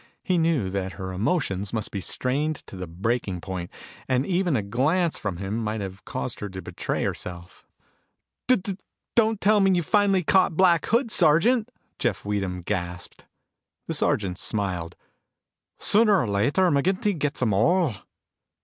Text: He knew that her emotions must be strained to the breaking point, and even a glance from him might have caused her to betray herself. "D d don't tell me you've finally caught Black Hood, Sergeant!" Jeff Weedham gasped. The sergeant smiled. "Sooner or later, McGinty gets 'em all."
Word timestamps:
He 0.23 0.39
knew 0.39 0.71
that 0.71 0.93
her 0.93 1.13
emotions 1.13 1.71
must 1.73 1.91
be 1.91 2.01
strained 2.01 2.55
to 2.65 2.75
the 2.75 2.87
breaking 2.87 3.39
point, 3.39 3.69
and 4.07 4.25
even 4.25 4.55
a 4.55 4.63
glance 4.63 5.19
from 5.19 5.37
him 5.37 5.57
might 5.59 5.79
have 5.79 6.03
caused 6.05 6.39
her 6.39 6.49
to 6.49 6.59
betray 6.59 7.03
herself. 7.03 7.67
"D 8.47 8.55
d 8.55 8.77
don't 9.15 9.39
tell 9.39 9.59
me 9.59 9.73
you've 9.75 9.85
finally 9.85 10.23
caught 10.23 10.57
Black 10.57 10.87
Hood, 10.87 11.11
Sergeant!" 11.11 11.69
Jeff 11.99 12.25
Weedham 12.25 12.63
gasped. 12.63 13.25
The 13.85 13.93
sergeant 13.93 14.39
smiled. 14.39 14.95
"Sooner 15.77 16.19
or 16.19 16.27
later, 16.27 16.71
McGinty 16.71 17.15
gets 17.19 17.39
'em 17.43 17.53
all." 17.53 17.93